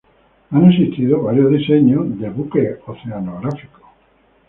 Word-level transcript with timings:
Han 0.49 0.67
existido 0.71 1.21
varios 1.21 1.51
diseños 1.51 2.17
de 2.19 2.27
buques 2.31 2.77
patrulleros. 2.83 3.53